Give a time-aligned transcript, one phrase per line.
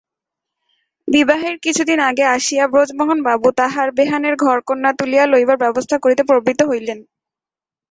[1.07, 6.99] বিবাহের কিছুদিন আগে আসিয়া ব্রজমোহনবাবু তাঁহার বেহানের ঘরকন্না তুলিয়া লইবার ব্যবস্থা করিতে প্রবৃত্ত হইলেন।